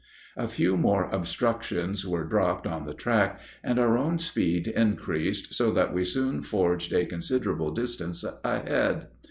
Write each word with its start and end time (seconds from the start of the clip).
A 0.35 0.47
few 0.47 0.77
more 0.77 1.09
obstructions 1.11 2.07
were 2.07 2.23
dropped 2.23 2.65
on 2.65 2.87
the 2.87 2.93
track, 2.95 3.39
and 3.63 3.77
our 3.77 3.99
own 3.99 4.17
speed 4.17 4.67
increased 4.67 5.53
so 5.53 5.69
that 5.73 5.93
we 5.93 6.03
soon 6.05 6.41
forged 6.41 6.91
a 6.91 7.05
considerable 7.05 7.69
distance 7.71 8.25
ahead. 8.43 9.09